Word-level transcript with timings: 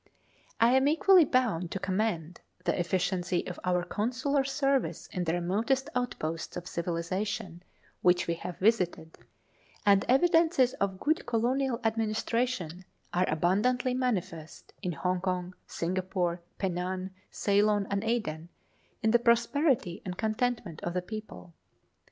I 0.59 0.71
am 0.71 0.87
equally 0.87 1.25
bound 1.25 1.69
to 1.69 1.79
commend 1.79 2.41
the 2.65 2.75
efficiency 2.79 3.45
of 3.45 3.59
our 3.63 3.83
consular 3.83 4.43
service 4.43 5.05
in 5.11 5.25
the 5.25 5.33
remotest 5.33 5.91
outposts 5.93 6.57
of 6.57 6.65
civilisation 6.67 7.61
which 8.01 8.25
we 8.25 8.33
have 8.33 8.57
visited; 8.57 9.15
and 9.85 10.03
evidences 10.07 10.73
of 10.81 10.99
good 10.99 11.27
colonial 11.27 11.79
administration 11.83 12.83
are 13.13 13.29
abundantly 13.29 13.93
manifest 13.93 14.73
in 14.81 14.93
Hongkong, 14.93 15.53
Singapore, 15.67 16.41
Penang, 16.57 17.11
Ceylon, 17.29 17.85
and 17.91 18.03
Aden, 18.03 18.49
in 19.03 19.11
the 19.11 19.19
prosperity 19.19 20.01
and 20.03 20.17
contentment 20.17 20.81
of 20.81 20.95
the 20.95 21.03
people. 21.03 21.53